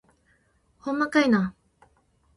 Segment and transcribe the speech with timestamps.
[0.79, 1.53] ほんまかいな